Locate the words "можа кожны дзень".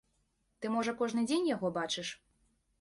0.77-1.47